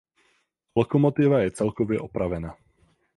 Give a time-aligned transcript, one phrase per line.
[0.75, 2.57] Lokomotiva je celkově opravena.